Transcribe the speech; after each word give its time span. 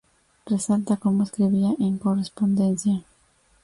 Resalta 0.47 0.97
cómo 0.97 1.21
escribía 1.25 1.75
"en 1.77 1.99
correspondencia". 1.99 3.03